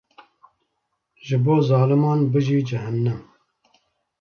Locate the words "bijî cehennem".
2.31-3.19